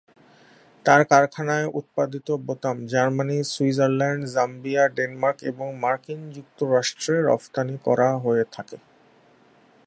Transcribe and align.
তাঁর 0.85 1.01
কারখানায় 1.05 1.67
উৎপাদিত 1.79 2.27
বোতাম 2.47 2.77
জার্মানি, 2.85 3.37
সুইজারল্যান্ড, 3.45 4.21
জাম্বিয়া, 4.27 4.83
ডেনমার্ক 4.97 5.37
এবং 5.43 5.67
মার্কিন 5.79 6.19
যুক্তরাষ্ট্রে 6.35 7.15
রফতানি 7.21 7.75
করা 7.87 8.09
হয়ে 8.23 8.45
থাকে। 8.51 8.77